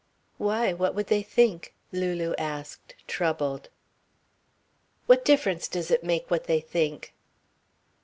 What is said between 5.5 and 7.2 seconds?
does it make what they think?".